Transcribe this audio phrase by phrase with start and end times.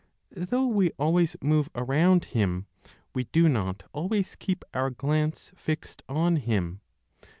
[0.31, 2.65] Though we always move around Him,
[3.13, 6.81] we do not always keep our glance fixed on Him.